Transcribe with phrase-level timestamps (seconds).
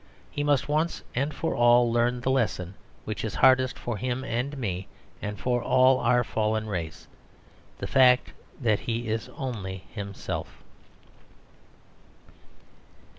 [0.31, 2.73] He must, once and for all, learn the lesson
[3.05, 4.87] which is hardest for him and me
[5.21, 7.07] and for all our fallen race
[7.77, 10.63] the fact that he is only himself.